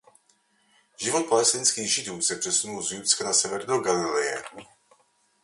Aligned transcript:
Život 0.97 1.25
palestinských 1.29 1.93
Židů 1.93 2.21
se 2.21 2.35
přesunul 2.35 2.83
z 2.83 2.91
Judska 2.91 3.23
na 3.23 3.33
sever 3.33 3.65
do 3.65 3.79
Galileje. 3.79 4.43